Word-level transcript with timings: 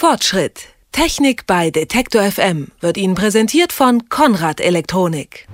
Fortschritt. 0.00 0.68
Technik 0.92 1.46
bei 1.46 1.70
Detektor 1.70 2.22
FM 2.22 2.68
wird 2.80 2.96
Ihnen 2.96 3.14
präsentiert 3.14 3.70
von 3.70 4.08
Konrad 4.08 4.58
Elektronik. 4.58 5.46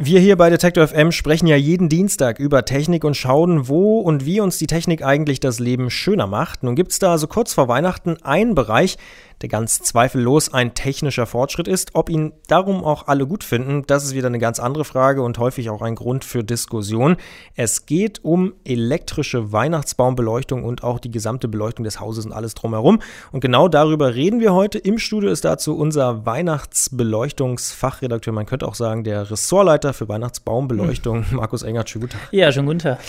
Wir 0.00 0.18
hier 0.18 0.34
bei 0.36 0.50
Detektor 0.50 0.88
FM 0.88 1.12
sprechen 1.12 1.46
ja 1.46 1.54
jeden 1.54 1.88
Dienstag 1.88 2.40
über 2.40 2.64
Technik 2.64 3.04
und 3.04 3.16
schauen, 3.16 3.68
wo 3.68 4.00
und 4.00 4.26
wie 4.26 4.40
uns 4.40 4.58
die 4.58 4.66
Technik 4.66 5.04
eigentlich 5.04 5.38
das 5.38 5.60
Leben 5.60 5.88
schöner 5.88 6.26
macht. 6.26 6.64
Nun 6.64 6.74
gibt 6.74 6.90
es 6.90 6.98
da 6.98 7.16
so 7.16 7.28
kurz 7.28 7.54
vor 7.54 7.68
Weihnachten 7.68 8.16
einen 8.24 8.56
Bereich, 8.56 8.98
der 9.42 9.48
ganz 9.48 9.82
zweifellos 9.82 10.54
ein 10.54 10.74
technischer 10.74 11.26
Fortschritt 11.26 11.68
ist. 11.68 11.90
Ob 11.94 12.08
ihn 12.08 12.32
darum 12.46 12.82
auch 12.84 13.08
alle 13.08 13.26
gut 13.26 13.42
finden, 13.44 13.84
das 13.86 14.04
ist 14.04 14.14
wieder 14.14 14.28
eine 14.28 14.38
ganz 14.38 14.58
andere 14.60 14.84
Frage 14.84 15.22
und 15.22 15.38
häufig 15.38 15.68
auch 15.68 15.82
ein 15.82 15.96
Grund 15.96 16.24
für 16.24 16.42
Diskussion. 16.44 17.16
Es 17.56 17.86
geht 17.86 18.24
um 18.24 18.52
elektrische 18.64 19.50
Weihnachtsbaumbeleuchtung 19.52 20.62
und 20.64 20.84
auch 20.84 21.00
die 21.00 21.10
gesamte 21.10 21.48
Beleuchtung 21.48 21.82
des 21.84 22.00
Hauses 22.00 22.24
und 22.24 22.32
alles 22.32 22.54
drumherum. 22.54 23.00
Und 23.32 23.40
genau 23.40 23.68
darüber 23.68 24.14
reden 24.14 24.40
wir 24.40 24.54
heute. 24.54 24.78
Im 24.78 24.98
Studio 24.98 25.30
ist 25.30 25.44
dazu 25.44 25.76
unser 25.76 26.24
Weihnachtsbeleuchtungsfachredakteur, 26.24 28.32
man 28.32 28.46
könnte 28.46 28.68
auch 28.68 28.76
sagen 28.76 29.02
der 29.04 29.30
Ressortleiter 29.30 29.92
für 29.92 30.08
Weihnachtsbaumbeleuchtung, 30.08 31.28
hm. 31.28 31.36
Markus 31.36 31.62
Engert. 31.62 31.90
Schönen 31.90 32.02
guten 32.02 32.18
Tag. 32.18 32.32
Ja, 32.32 32.52
schönen 32.52 32.66
guten 32.66 32.78
Tag. 32.78 33.00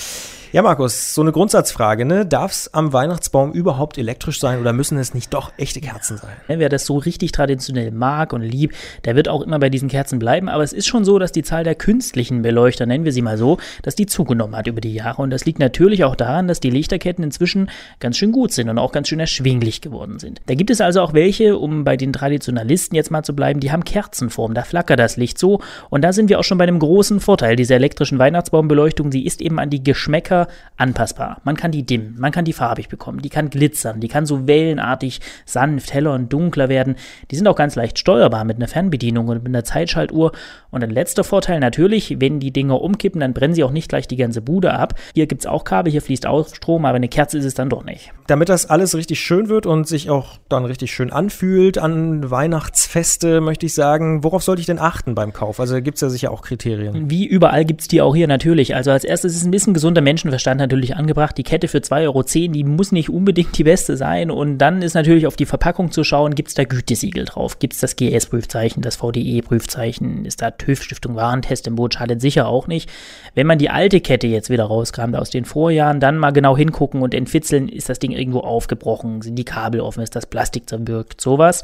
Ja, 0.53 0.62
Markus, 0.62 1.16
so 1.16 1.21
eine 1.21 1.31
Grundsatzfrage, 1.31 2.05
ne? 2.05 2.27
Darf 2.27 2.52
es 2.52 2.71
am 2.75 2.93
Weihnachtsbaum 2.93 3.53
überhaupt 3.53 3.98
elektrisch 3.98 4.39
sein 4.39 4.62
oder 4.62 4.71
müssen 4.71 4.99
es 4.99 5.16
nicht 5.16 5.34
doch 5.34 5.52
echte 5.57 5.81
Kerzen 5.81 6.17
sein? 6.17 6.29
Wer 6.45 6.70
das 6.70 6.85
so 6.85 6.98
richtig 6.98 7.31
traditionell 7.31 7.89
mag 7.89 8.34
und 8.34 8.43
liebt, 8.43 8.76
der 9.03 9.16
wird 9.16 9.29
auch 9.29 9.41
immer 9.41 9.57
bei 9.57 9.71
diesen 9.71 9.89
Kerzen 9.89 10.20
bleiben. 10.20 10.49
Aber 10.49 10.62
es 10.62 10.71
ist 10.71 10.85
schon 10.85 11.05
so, 11.05 11.17
dass 11.17 11.31
die 11.31 11.41
Zahl 11.41 11.63
der 11.63 11.73
künstlichen 11.73 12.43
Beleuchter, 12.43 12.85
nennen 12.85 13.03
wir 13.03 13.12
sie 13.12 13.23
mal 13.23 13.39
so, 13.39 13.57
dass 13.81 13.95
die 13.95 14.05
zugenommen 14.05 14.55
hat 14.55 14.67
über 14.67 14.79
die 14.79 14.93
Jahre. 14.93 15.23
Und 15.23 15.31
das 15.31 15.43
liegt 15.45 15.57
natürlich 15.57 16.03
auch 16.03 16.16
daran, 16.16 16.48
dass 16.48 16.59
die 16.59 16.70
Lichterketten 16.70 17.23
inzwischen 17.23 17.71
ganz 17.99 18.17
schön 18.17 18.31
gut 18.31 18.51
sind 18.51 18.70
und 18.70 18.77
auch 18.77 18.91
ganz 18.91 19.07
schön 19.07 19.20
erschwinglich 19.20 19.81
geworden 19.81 20.20
sind. 20.20 20.40
Da 20.45 20.54
gibt 20.54 20.70
es 20.70 20.81
also 20.81 21.01
auch 21.01 21.15
welche, 21.15 21.57
um 21.57 21.84
bei 21.84 21.98
den 21.98 22.13
Traditionalisten 22.13 22.95
jetzt 22.95 23.10
mal 23.10 23.23
zu 23.23 23.35
bleiben, 23.35 23.60
die 23.60 23.71
haben 23.71 23.85
Kerzenform. 23.85 24.54
Da 24.54 24.62
flackert 24.62 24.99
das 24.99 25.17
Licht 25.17 25.40
so. 25.40 25.62
Und 25.90 26.04
da 26.04 26.13
sind 26.13 26.29
wir 26.29 26.38
auch 26.40 26.43
schon 26.43 26.60
bei 26.60 26.65
einem 26.65 26.77
großen 26.77 27.21
Vorteil 27.21 27.55
dieser 27.55 27.77
elektrischen 27.77 28.20
Weihnachtsbaumbeleuchtung. 28.20 29.12
Sie 29.12 29.26
ist 29.26 29.41
eben 29.41 29.57
an 29.57 29.71
die 29.71 29.84
Geschmäcker 29.84 30.43
anpassbar. 30.77 31.41
Man 31.44 31.55
kann 31.55 31.72
die 31.72 31.86
dimmen, 31.86 32.16
man 32.20 32.32
kann 32.32 32.46
die 32.46 32.54
farbig 32.54 32.90
bekommen, 32.90 33.22
die 33.22 33.30
kann 33.30 33.49
glitzern, 33.49 33.99
die 33.99 34.08
kann 34.08 34.26
so 34.26 34.48
wellenartig 34.48 35.22
sanft, 35.46 35.94
heller 35.94 36.13
und 36.13 36.32
dunkler 36.32 36.70
werden. 36.70 36.96
Die 37.32 37.35
sind 37.35 37.48
auch 37.48 37.55
ganz 37.55 37.76
leicht 37.76 38.00
steuerbar 38.00 38.44
mit 38.46 38.58
einer 38.58 38.68
Fernbedienung 38.68 39.27
und 39.27 39.44
mit 39.44 39.48
einer 39.48 39.63
Zeitschaltuhr. 39.63 40.32
Und 40.72 40.84
ein 40.84 40.90
letzter 40.90 41.24
Vorteil 41.24 41.60
natürlich, 41.60 42.20
wenn 42.20 42.40
die 42.40 42.52
Dinger 42.52 42.82
umkippen, 42.82 43.22
dann 43.22 43.34
brennen 43.34 43.54
sie 43.54 43.63
auch 43.63 43.72
nicht 43.72 43.90
gleich 43.90 44.08
die 44.08 44.18
ganze 44.18 44.41
Bude 44.41 44.74
ab. 44.74 44.96
Hier 45.13 45.27
gibt 45.27 45.41
es 45.41 45.46
auch 45.46 45.63
Kabel, 45.63 45.91
hier 45.91 46.02
fließt 46.02 46.26
auch 46.26 46.48
Strom, 46.54 46.85
aber 46.85 46.96
eine 46.96 47.10
Kerze 47.10 47.38
ist 47.38 47.46
es 47.46 47.54
dann 47.54 47.70
doch 47.70 47.84
nicht. 47.84 48.12
Damit 48.28 48.50
das 48.50 48.66
alles 48.66 48.96
richtig 48.96 49.20
schön 49.20 49.50
wird 49.50 49.66
und 49.66 49.88
sich 49.88 50.10
auch 50.10 50.38
dann 50.50 50.66
richtig 50.66 50.91
schön 50.94 51.12
anfühlt 51.12 51.78
an 51.78 52.30
Weihnachtsfeste, 52.30 53.41
möchte 53.41 53.66
ich 53.66 53.74
sagen, 53.74 54.24
worauf 54.24 54.44
sollte 54.44 54.62
ich 54.62 54.66
denn 54.66 54.80
achten 54.80 55.16
beim 55.16 55.34
Kauf? 55.34 55.60
Also 55.60 55.82
gibt 55.82 55.96
es 55.96 56.02
ja 56.02 56.10
sicher 56.10 56.32
auch 56.32 56.41
Kriterien. 56.41 57.10
Wie 57.10 57.26
überall 57.26 57.66
gibt 57.66 57.82
es 57.82 57.88
die 57.88 58.02
auch 58.02 58.16
hier 58.16 58.28
natürlich. 58.28 58.76
Also 58.76 58.91
als 58.91 59.04
erstes 59.04 59.35
ist 59.35 59.46
ein 59.46 59.52
bisschen 59.52 59.74
gesunder 59.74 60.02
Menschen 60.02 60.32
Verstand 60.34 60.59
natürlich 60.59 60.95
angebracht. 60.95 61.37
Die 61.37 61.43
Kette 61.43 61.67
für 61.67 61.77
2,10 61.77 62.03
Euro, 62.05 62.23
die 62.23 62.63
muss 62.63 62.91
nicht 62.91 63.09
unbedingt 63.09 63.55
die 63.55 63.63
beste 63.63 63.98
sein. 63.98 64.31
Und 64.31 64.57
dann 64.57 64.81
ist 64.81 64.95
natürlich 64.95 65.28
auf 65.28 65.35
die 65.35 65.45
Verpackung 65.45 65.91
zu 65.91 66.03
schauen, 66.03 66.34
gibt 66.34 66.50
es 66.50 66.56
da 66.56 66.63
Gütesiegel 66.63 67.25
drauf? 67.25 67.59
Gibt 67.59 67.73
es 67.73 67.81
das 67.81 67.95
GS-Prüfzeichen, 67.95 68.81
das 68.81 68.95
VDE-Prüfzeichen? 68.95 70.25
Ist 70.25 70.41
da 70.41 70.50
TÜV-Stiftung 70.50 71.16
Warentest 71.16 71.67
im 71.67 71.75
Boot? 71.75 71.94
Schadet 71.94 72.19
sicher 72.19 72.47
auch 72.47 72.66
nicht. 72.66 72.89
Wenn 73.35 73.45
man 73.45 73.59
die 73.59 73.69
alte 73.69 74.01
Kette 74.01 74.25
jetzt 74.25 74.50
wieder 74.50 74.63
rauskramt 74.63 75.16
aus 75.16 75.29
den 75.29 75.45
Vorjahren, 75.45 76.00
dann 76.00 76.17
mal 76.17 76.31
genau 76.31 76.57
hingucken 76.57 77.03
und 77.03 77.13
entfitzeln, 77.13 77.69
ist 77.69 77.89
das 77.89 78.00
Ding 78.00 78.11
irgendwo 78.11 78.39
aufgebrochen? 78.39 79.22
Sind 79.22 79.35
die 79.35 79.45
Kabel 79.45 79.81
offen? 79.81 80.01
Ist 80.01 80.16
das 80.16 80.25
Plastik 80.25 80.67
zerbirgt? 80.67 81.22
Sowas. 81.22 81.61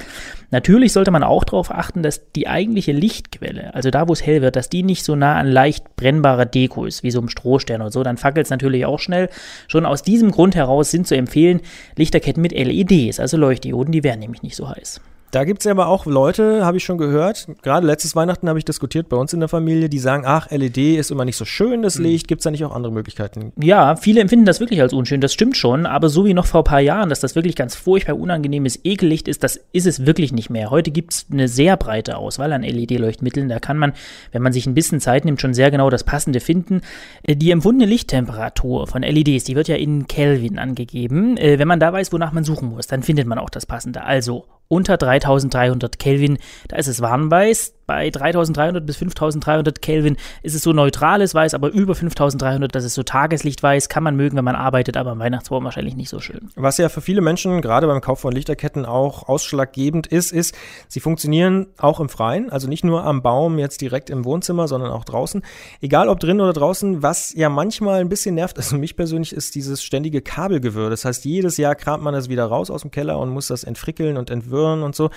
Natürlich 0.52 0.94
sollte 0.94 1.10
man 1.10 1.24
auch 1.24 1.44
darauf 1.44 1.72
achten, 1.72 2.04
dass 2.04 2.32
die 2.34 2.48
eigentliche 2.48 2.92
Lichtquelle, 2.92 3.74
also 3.74 3.90
da, 3.90 4.08
wo 4.08 4.14
es 4.14 4.24
hell 4.24 4.44
wird, 4.44 4.56
dass 4.56 4.70
die 4.70 4.84
nicht 4.84 5.04
so 5.04 5.16
nah 5.16 5.36
an 5.36 5.48
leicht 5.48 5.96
brennbarer 5.96 6.46
Deko 6.46 6.86
ist, 6.86 7.02
wie 7.02 7.12
so 7.12 7.20
ein 7.20 7.30
Strohstern 7.30 7.82
oder 7.82 7.92
so. 7.92 8.04
Dann 8.04 8.18
fackelt 8.18 8.46
es 8.46 8.52
natürlich 8.60 8.86
auch 8.86 9.00
schnell. 9.00 9.30
Schon 9.68 9.86
aus 9.86 10.04
diesem 10.04 10.32
Grund 10.32 10.56
heraus 10.56 10.92
sind 10.92 11.08
zu 11.08 11.16
empfehlen 11.16 11.62
Lichterketten 11.96 12.42
mit 12.42 12.52
LEDs, 12.52 13.20
also 13.20 13.38
Leuchtdioden, 13.38 13.92
die 13.92 14.04
werden 14.04 14.20
nämlich 14.20 14.44
nicht 14.44 14.56
so 14.56 14.70
heiß. 14.70 15.02
Da 15.32 15.44
gibt 15.44 15.60
es 15.60 15.66
ja 15.66 15.72
aber 15.72 15.88
auch 15.88 16.08
Leute, 16.08 16.66
habe 16.66 16.78
ich 16.78 16.84
schon 16.84 16.98
gehört, 16.98 17.48
gerade 17.62 17.86
letztes 17.86 18.16
Weihnachten 18.16 18.50
habe 18.50 18.58
ich 18.58 18.66
diskutiert 18.66 19.10
bei 19.10 19.18
uns 19.18 19.32
in 19.32 19.40
der 19.40 19.50
Familie, 19.50 19.88
die 19.88 20.00
sagen, 20.00 20.24
ach, 20.26 20.50
LED 20.50 20.78
ist 20.78 21.12
immer 21.12 21.24
nicht 21.24 21.38
so 21.38 21.46
schön, 21.46 21.84
das 21.84 22.00
mhm. 22.00 22.06
Licht, 22.06 22.28
gibt 22.28 22.40
es 22.40 22.44
da 22.46 22.52
nicht 22.52 22.66
auch 22.66 22.74
andere 22.74 22.92
Möglichkeiten? 22.92 23.54
Ja, 23.62 23.96
viele 23.96 24.22
empfinden 24.22 24.46
das 24.46 24.60
wirklich 24.60 24.82
als 24.82 24.92
unschön, 24.92 25.22
das 25.22 25.32
stimmt 25.32 25.56
schon, 25.56 25.86
aber 25.86 26.10
so 26.10 26.26
wie 26.26 26.34
noch 26.34 26.48
vor 26.48 26.62
ein 26.62 26.66
paar 26.66 26.80
Jahren, 26.80 27.10
dass 27.10 27.20
das 27.20 27.36
wirklich 27.36 27.56
ganz 27.56 27.76
furchtbar 27.76 28.18
unangenehmes 28.18 28.80
Ekellicht 28.84 29.28
ist, 29.28 29.44
das 29.44 29.60
ist 29.72 29.86
es 29.86 30.06
wirklich 30.08 30.34
nicht 30.34 30.50
mehr. 30.50 30.72
Heute 30.72 30.90
gibt 30.90 31.14
es 31.14 31.26
eine 31.32 31.48
sehr 31.48 31.78
breite 31.78 32.18
Auswahl 32.18 32.52
an 32.52 32.64
LED-Leuchtmitteln, 32.64 33.50
da 33.50 33.60
kann 33.60 33.78
man, 33.78 33.94
wenn 34.32 34.42
man 34.42 34.52
sich 34.52 34.66
ein 34.66 34.74
bisschen 34.74 35.00
Zeit 35.00 35.26
nimmt, 35.26 35.42
schon 35.42 35.54
sehr 35.54 35.70
genau 35.70 35.92
das 35.92 36.04
Passende 36.04 36.40
finden. 36.40 36.82
Äh, 37.22 37.36
die 37.36 37.52
empfundene 37.52 37.90
Lichttemperatur 37.90 38.88
von 38.88 39.04
LEDs, 39.04 39.44
die 39.44 39.56
wird 39.56 39.68
ja 39.68 39.76
in 39.76 40.08
Kelvin 40.08 40.58
angegeben. 40.58 41.38
Äh, 41.38 41.60
wenn 41.60 41.68
man 41.68 41.80
da 41.80 41.94
weiß, 41.94 42.12
wonach 42.14 42.32
man 42.32 42.44
suchen 42.44 42.70
muss, 42.70 42.88
dann 42.88 43.04
findet 43.04 43.28
man 43.28 43.38
auch 43.38 43.50
das 43.50 43.66
Passende. 43.66 44.04
Also 44.04 44.46
unter 44.70 44.96
3300 44.98 46.00
Kelvin, 46.00 46.38
da 46.70 46.78
ist 46.78 46.88
es 46.88 47.02
warnweiß. 47.02 47.74
Bei 47.90 48.12
3300 48.12 48.86
bis 48.86 48.98
5300 48.98 49.82
Kelvin 49.82 50.16
ist 50.44 50.54
es 50.54 50.62
so 50.62 50.74
neutrales 50.74 51.34
Weiß, 51.34 51.56
aber 51.56 51.72
über 51.72 51.96
5300, 51.96 52.76
das 52.76 52.84
ist 52.84 52.94
so 52.94 53.02
Tageslichtweiß, 53.02 53.90
kann 53.90 54.04
man 54.04 54.16
mögen, 54.16 54.38
wenn 54.38 54.46
man 54.46 54.54
arbeitet, 54.54 54.96
aber 54.96 55.10
am 55.10 55.18
Weihnachtsbaum 55.18 55.64
wahrscheinlich 55.64 55.96
nicht 55.96 56.10
so 56.10 56.20
schön. 56.20 56.52
Was 56.56 56.78
ja 56.78 56.88
für 56.90 57.02
viele 57.02 57.22
Menschen, 57.22 57.64
gerade 57.64 57.88
beim 57.88 58.00
Kauf 58.00 58.20
von 58.20 58.32
Lichterketten, 58.32 58.86
auch 58.86 59.28
ausschlaggebend 59.28 60.06
ist, 60.06 60.32
ist, 60.32 60.54
sie 60.88 61.00
funktionieren 61.00 61.66
auch 61.80 62.00
im 62.00 62.10
Freien, 62.10 62.52
also 62.52 62.68
nicht 62.68 62.84
nur 62.84 63.06
am 63.06 63.24
Baum 63.24 63.58
jetzt 63.58 63.82
direkt 63.82 64.12
im 64.12 64.24
Wohnzimmer, 64.24 64.68
sondern 64.68 64.92
auch 64.92 65.04
draußen. 65.04 65.42
Egal 65.82 66.10
ob 66.10 66.20
drin 66.20 66.42
oder 66.42 66.54
draußen, 66.54 67.02
was 67.02 67.34
ja 67.34 67.50
manchmal 67.50 68.02
ein 68.02 68.10
bisschen 68.10 68.36
nervt, 68.36 68.58
also 68.58 68.78
mich 68.78 68.98
persönlich, 68.98 69.34
ist 69.34 69.56
dieses 69.56 69.82
ständige 69.82 70.22
Kabelgewirr. 70.22 70.92
Das 70.92 71.06
heißt, 71.06 71.26
jedes 71.26 71.58
Jahr 71.58 71.74
kramt 71.74 72.04
man 72.04 72.14
das 72.14 72.30
wieder 72.30 72.46
raus 72.46 72.70
aus 72.70 72.84
dem 72.84 72.92
Keller 72.92 73.18
und 73.18 73.30
muss 73.30 73.48
das 73.48 73.64
entfrickeln 73.64 74.16
und 74.16 74.30
entwirren 74.30 74.84
und 74.84 74.96
so. 74.96 75.10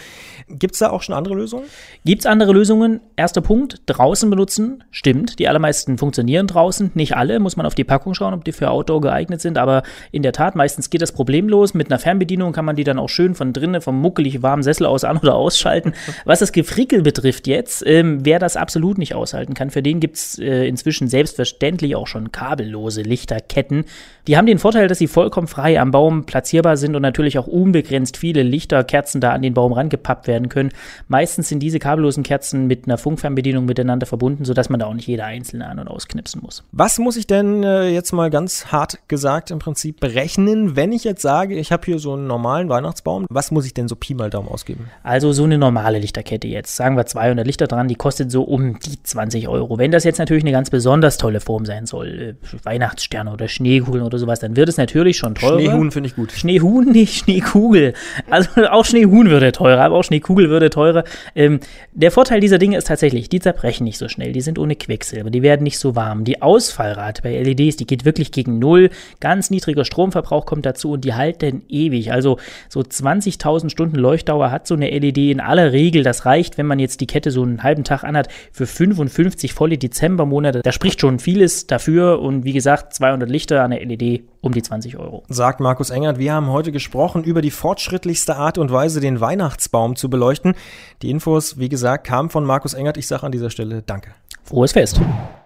Gibt 0.49 0.73
es 0.73 0.79
da 0.79 0.89
auch 0.89 1.03
schon 1.03 1.15
andere 1.15 1.35
Lösungen? 1.35 1.67
Gibt 2.07 2.21
es 2.21 2.27
andere 2.27 2.53
Lösungen? 2.53 2.62
Lösungen. 2.63 3.01
Erster 3.17 3.41
Punkt, 3.41 3.83
draußen 3.87 4.31
benutzen. 4.31 4.85
Stimmt, 4.93 5.41
die 5.41 5.49
allermeisten 5.49 5.99
funktionieren 5.99 6.47
draußen. 6.47 6.93
Nicht 6.95 7.17
alle, 7.17 7.41
muss 7.41 7.57
man 7.57 7.67
auf 7.67 7.75
die 7.75 7.83
Packung 7.83 8.15
schauen, 8.15 8.35
ob 8.35 8.45
die 8.45 8.53
für 8.53 8.71
Outdoor 8.71 9.01
geeignet 9.01 9.41
sind. 9.41 9.59
Aber 9.59 9.83
in 10.13 10.23
der 10.23 10.33
Tat, 10.33 10.55
meistens 10.55 10.89
geht 10.89 11.03
das 11.03 11.11
problemlos. 11.11 11.75
Mit 11.75 11.91
einer 11.91 11.99
Fernbedienung 11.99 12.53
kann 12.53 12.65
man 12.65 12.77
die 12.77 12.85
dann 12.85 13.01
auch 13.01 13.09
schön 13.09 13.35
von 13.35 13.53
drinnen, 13.53 13.81
vom 13.81 14.01
muckelig 14.01 14.45
warmen 14.45 14.63
Sessel 14.63 14.87
aus 14.87 15.03
an- 15.03 15.19
oder 15.19 15.35
ausschalten. 15.35 15.93
Was 16.25 16.39
das 16.39 16.53
Gefrickel 16.53 17.03
betrifft 17.03 17.49
jetzt, 17.49 17.85
ähm, 17.85 18.21
wer 18.23 18.39
das 18.39 18.57
absolut 18.57 18.97
nicht 18.97 19.17
aushalten 19.17 19.55
kann, 19.55 19.71
für 19.71 19.83
den 19.83 19.99
gibt 19.99 20.19
es 20.19 20.39
äh, 20.39 20.69
inzwischen 20.69 21.09
selbstverständlich 21.09 21.97
auch 21.97 22.07
schon 22.07 22.31
kabellose 22.31 23.03
Lichterketten. 23.03 23.87
Die 24.29 24.37
haben 24.37 24.47
den 24.47 24.59
Vorteil, 24.59 24.87
dass 24.87 24.99
sie 24.99 25.09
vollkommen 25.09 25.49
frei 25.49 25.81
am 25.81 25.91
Baum 25.91 26.27
platzierbar 26.27 26.77
sind 26.77 26.95
und 26.95 27.03
natürlich 27.03 27.39
auch 27.41 27.49
unbegrenzt 27.49 28.17
viele 28.17 28.45
Lichterkerzen 28.45 29.21
da 29.21 29.33
an 29.33 29.43
den 29.43 29.55
Baum 29.55 29.73
rangepappt 29.73 30.29
werden 30.29 30.49
können. 30.49 30.71
Meistens 31.09 31.49
sind 31.49 31.59
diese 31.59 31.81
kabellosen 31.81 32.23
Kerzen 32.23 32.52
Kerzen 32.53 32.67
mit 32.67 32.87
einer 32.87 32.99
Funkfernbedienung 32.99 33.65
miteinander 33.65 34.07
verbunden, 34.07 34.45
sodass 34.45 34.69
man 34.69 34.81
da 34.81 34.87
auch 34.87 34.95
nicht 34.95 35.09
jede 35.09 35.25
einzelne 35.25 35.67
an- 35.67 35.79
und 35.79 35.89
ausknipsen 35.89 36.43
muss. 36.43 36.65
Was 36.73 36.99
muss 36.99 37.17
ich 37.17 37.27
denn 37.27 37.63
äh, 37.63 37.89
jetzt 37.89 38.13
mal 38.13 38.31
ganz 38.31 38.67
hart 38.67 38.99
gesagt 39.09 39.51
im 39.51 39.59
Prinzip 39.59 40.01
berechnen, 40.01 40.77
wenn 40.77 40.93
ich 40.93 41.05
jetzt 41.05 41.23
sage, 41.23 41.55
ich 41.55 41.73
habe 41.73 41.85
hier 41.85 41.99
so 41.99 42.13
einen 42.15 42.27
normalen 42.27 42.69
Weihnachtsbaum? 42.69 43.27
Was 43.31 43.51
muss 43.51 43.67
ich 43.67 43.75
denn 43.75 43.89
so 43.89 43.97
Pi 43.97 44.15
mal 44.15 44.31
Daumen 44.31 44.49
ausgeben? 44.49 44.89
Also 45.03 45.33
so 45.33 45.45
eine 45.45 45.59
normale 45.59 45.99
Lichterkette 45.99 46.47
jetzt, 46.49 46.77
sagen 46.77 46.97
wir 46.97 47.07
200 47.07 47.47
Lichter 47.47 47.67
dran, 47.67 47.89
die 47.89 47.95
kostet 47.95 48.31
so 48.31 48.43
um 48.43 48.79
die 48.81 49.03
20 49.03 49.49
Euro. 49.49 49.79
Wenn 49.79 49.91
das 49.91 50.05
jetzt 50.05 50.19
natürlich 50.19 50.45
eine 50.45 50.53
ganz 50.53 50.71
besonders 50.71 51.17
tolle 51.17 51.41
Form 51.41 51.65
sein 51.65 51.87
soll, 51.87 52.37
äh, 52.43 52.65
Weihnachtssterne 52.65 53.33
oder 53.33 53.49
Schneekugeln 53.49 54.05
oder 54.05 54.19
sowas, 54.19 54.41
dann 54.41 54.57
wird 54.57 54.69
es 54.69 54.77
natürlich 54.77 55.17
schon 55.17 55.35
teurer. 55.35 55.61
Schneehuhn 55.61 55.91
finde 55.91 56.09
ich 56.09 56.17
gut. 56.17 56.33
Schneehuhn, 56.33 56.91
nicht 56.93 57.25
Schneekugel. 57.25 57.95
Also 58.31 58.49
auch 58.71 58.85
Schneehuhn 58.85 59.31
würde 59.31 59.53
teurer, 59.53 59.83
aber 59.83 59.97
auch 59.97 60.05
Schneekugel 60.05 60.51
würde 60.51 60.71
teurer. 60.71 61.05
Ähm, 61.35 61.61
der 61.93 62.11
Vorteil 62.11 62.42
dieser 62.43 62.59
Dinge 62.59 62.77
ist 62.77 62.89
tatsächlich, 62.89 63.29
die 63.29 63.41
zerbrechen 63.41 63.85
nicht 63.85 63.99
so 63.99 64.09
schnell, 64.09 64.33
die 64.33 64.41
sind 64.41 64.59
ohne 64.59 64.77
Quecksilber, 64.77 65.31
die 65.31 65.43
werden 65.43 65.63
nicht 65.63 65.79
so 65.79 65.97
warm. 65.97 66.25
Die 66.25 66.43
Ausfallrate 66.43 67.23
bei 67.23 67.41
LEDs, 67.41 67.77
die 67.77 67.87
geht 67.87 68.05
wirklich 68.05 68.33
gegen 68.33 68.59
Null. 68.59 68.91
Ganz 69.21 69.51
niedriger 69.51 69.85
Stromverbrauch 69.85 70.45
kommt 70.45 70.67
dazu 70.67 70.93
und 70.93 71.05
die 71.05 71.15
halten 71.15 71.63
ewig. 71.69 72.13
Also 72.13 72.39
so 72.69 72.81
20.000 72.81 73.71
Stunden 73.71 73.97
Leuchtdauer 73.97 74.51
hat 74.51 74.67
so 74.67 74.75
eine 74.75 74.91
LED 74.91 75.19
in 75.19 75.41
aller 75.41 75.73
Regel. 75.73 76.03
Das 76.03 76.27
reicht, 76.27 76.59
wenn 76.59 76.67
man 76.67 76.79
jetzt 76.79 77.01
die 77.01 77.07
Kette 77.07 77.31
so 77.31 77.43
einen 77.43 77.63
halben 77.63 77.85
Tag 77.85 78.05
anhat, 78.05 78.29
für 78.51 78.67
55 78.67 79.55
volle 79.55 79.79
Dezembermonate. 79.79 80.63
Da 80.63 80.73
spricht 80.73 81.01
schon 81.01 81.19
vieles 81.19 81.67
dafür 81.67 82.21
und 82.21 82.45
wie 82.45 82.53
gesagt, 82.53 82.95
200 82.95 83.31
Lichter 83.31 83.63
an 83.63 83.71
der 83.71 83.85
LED 83.85 84.23
um 84.43 84.53
die 84.53 84.63
20 84.63 84.99
Euro. 84.99 85.23
Sagt 85.29 85.61
Markus 85.61 85.89
Engert, 85.89 86.19
wir 86.19 86.35
haben 86.35 86.49
heute 86.49 86.73
gesprochen 86.73 87.25
über 87.25 87.41
die 87.41 87.51
fortschrittlichste 87.51 88.37
Art 88.37 88.59
und 88.59 88.71
Weise, 88.71 89.01
den 89.01 89.21
Weihnachtsbaum 89.21 89.97
zu 89.97 90.11
beleuchten. 90.11 90.55
Die 91.01 91.11
Infos, 91.11 91.59
wie 91.59 91.71
gesagt, 91.71 92.07
kamen 92.07 92.29
von 92.29 92.45
Markus 92.45 92.75
Engert. 92.75 92.99
Ich 92.99 93.07
sage 93.07 93.23
an 93.23 93.33
dieser 93.33 93.49
Stelle 93.49 93.83
Danke. 93.87 94.11
Frohes 94.45 94.73
Fest. 94.73 95.01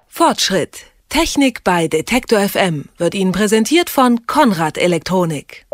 Fortschritt. 0.08 0.87
Technik 1.08 1.62
bei 1.62 1.87
Detektor 1.87 2.40
FM 2.40 2.87
wird 2.96 3.14
Ihnen 3.14 3.32
präsentiert 3.32 3.90
von 3.90 4.26
Konrad 4.26 4.76
Elektronik. 4.76 5.65